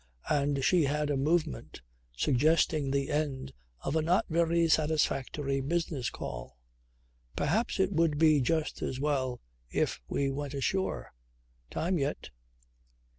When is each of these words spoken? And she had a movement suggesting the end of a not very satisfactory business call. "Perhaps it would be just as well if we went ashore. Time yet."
And 0.31 0.65
she 0.65 0.85
had 0.85 1.11
a 1.11 1.15
movement 1.15 1.83
suggesting 2.17 2.89
the 2.89 3.11
end 3.11 3.53
of 3.81 3.95
a 3.95 4.01
not 4.01 4.25
very 4.31 4.67
satisfactory 4.67 5.61
business 5.61 6.09
call. 6.09 6.57
"Perhaps 7.35 7.79
it 7.79 7.91
would 7.93 8.17
be 8.17 8.41
just 8.41 8.81
as 8.81 8.99
well 8.99 9.41
if 9.69 10.01
we 10.07 10.31
went 10.31 10.55
ashore. 10.55 11.13
Time 11.69 11.99
yet." 11.99 12.31